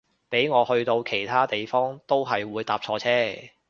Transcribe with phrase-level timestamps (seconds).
[0.29, 3.49] 俾我去到其他地方都係會搭錯車